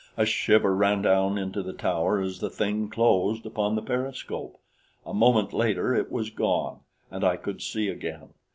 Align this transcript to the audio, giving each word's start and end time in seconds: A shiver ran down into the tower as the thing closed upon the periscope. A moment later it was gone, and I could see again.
A 0.17 0.25
shiver 0.25 0.75
ran 0.75 1.03
down 1.03 1.37
into 1.37 1.61
the 1.61 1.73
tower 1.73 2.19
as 2.21 2.39
the 2.39 2.49
thing 2.49 2.89
closed 2.89 3.45
upon 3.45 3.75
the 3.75 3.83
periscope. 3.83 4.59
A 5.05 5.13
moment 5.13 5.53
later 5.53 5.93
it 5.93 6.11
was 6.11 6.31
gone, 6.31 6.79
and 7.11 7.23
I 7.23 7.35
could 7.37 7.61
see 7.61 7.87
again. 7.87 8.29